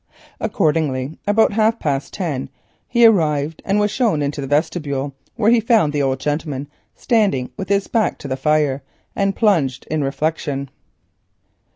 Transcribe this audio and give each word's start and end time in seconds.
Accordingly, 0.39 1.19
at 1.27 1.37
half 1.51 1.77
past 1.77 2.11
ten 2.11 2.45
o'clock, 2.45 2.49
he 2.87 3.05
arrived 3.05 3.61
and 3.63 3.79
was 3.79 3.91
shown 3.91 4.23
into 4.23 4.41
the 4.41 4.47
vestibule, 4.47 5.13
where 5.35 5.51
he 5.51 5.59
found 5.59 5.93
the 5.93 6.01
old 6.01 6.19
gentleman 6.19 6.67
standing 6.95 7.51
with 7.55 7.69
his 7.69 7.85
back 7.87 8.17
to 8.17 8.27
the 8.27 8.35
fire 8.35 8.81
and 9.15 9.35
plunged 9.35 9.85
in 9.91 10.03
reflection. 10.03 10.69